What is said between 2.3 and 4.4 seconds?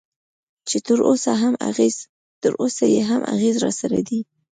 تراوسه یې هم اغېز راسره دی.